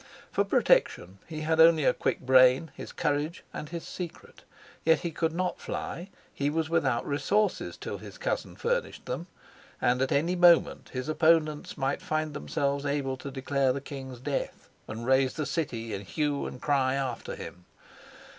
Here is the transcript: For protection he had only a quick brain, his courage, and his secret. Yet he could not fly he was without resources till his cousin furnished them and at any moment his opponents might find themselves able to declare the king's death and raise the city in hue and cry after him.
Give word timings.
For 0.31 0.43
protection 0.43 1.19
he 1.27 1.41
had 1.41 1.59
only 1.61 1.83
a 1.83 1.93
quick 1.93 2.21
brain, 2.21 2.71
his 2.75 2.91
courage, 2.91 3.43
and 3.53 3.69
his 3.69 3.87
secret. 3.87 4.41
Yet 4.83 5.01
he 5.01 5.11
could 5.11 5.31
not 5.31 5.61
fly 5.61 6.09
he 6.33 6.49
was 6.49 6.71
without 6.71 7.05
resources 7.05 7.77
till 7.77 7.99
his 7.99 8.17
cousin 8.17 8.55
furnished 8.55 9.05
them 9.05 9.27
and 9.79 10.01
at 10.01 10.11
any 10.11 10.35
moment 10.35 10.89
his 10.91 11.07
opponents 11.07 11.77
might 11.77 12.01
find 12.01 12.33
themselves 12.33 12.83
able 12.83 13.15
to 13.17 13.29
declare 13.29 13.71
the 13.73 13.79
king's 13.79 14.19
death 14.19 14.69
and 14.87 15.05
raise 15.05 15.35
the 15.35 15.45
city 15.45 15.93
in 15.93 16.01
hue 16.01 16.47
and 16.47 16.63
cry 16.63 16.95
after 16.95 17.35
him. 17.35 17.65